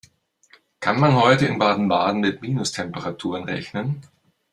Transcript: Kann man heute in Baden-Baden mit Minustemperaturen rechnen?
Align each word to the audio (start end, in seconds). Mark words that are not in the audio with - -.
Kann 0.79 0.99
man 0.99 1.13
heute 1.13 1.45
in 1.45 1.59
Baden-Baden 1.59 2.21
mit 2.21 2.41
Minustemperaturen 2.41 3.43
rechnen? 3.43 4.01